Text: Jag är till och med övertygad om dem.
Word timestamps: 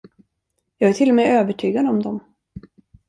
Jag 0.77 0.89
är 0.89 0.93
till 0.93 1.09
och 1.09 1.15
med 1.15 1.25
övertygad 1.39 1.87
om 1.89 2.03
dem. 2.03 2.19